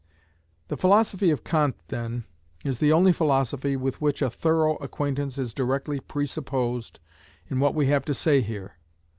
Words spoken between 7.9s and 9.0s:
to say here.